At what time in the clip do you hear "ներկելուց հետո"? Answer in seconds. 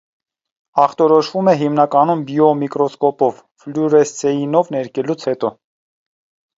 4.81-5.57